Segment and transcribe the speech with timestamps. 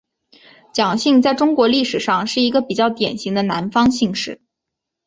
[0.73, 4.41] 蒋姓在中国历史上是一个比较典型的南方姓氏。